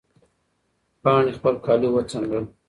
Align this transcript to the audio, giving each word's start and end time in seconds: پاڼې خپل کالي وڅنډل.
پاڼې 1.01 1.31
خپل 1.37 1.55
کالي 1.65 1.89
وڅنډل. 1.91 2.45